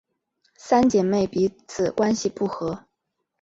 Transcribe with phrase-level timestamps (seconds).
[0.57, 2.85] 三姐妹彼此关系不和。